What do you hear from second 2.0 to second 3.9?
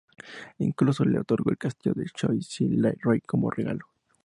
Choisy-le-Roi, como regalo.